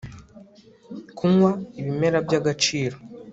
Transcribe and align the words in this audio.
Kunywa 1.17 1.51
ibimera 1.79 2.17
byagaciro 2.25 2.97